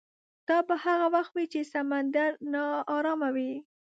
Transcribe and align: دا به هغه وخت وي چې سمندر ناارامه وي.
دا 0.47 0.57
به 0.67 0.75
هغه 0.85 1.07
وخت 1.15 1.31
وي 1.33 1.45
چې 1.53 1.59
سمندر 1.73 2.29
ناارامه 2.53 3.29
وي. 3.35 3.51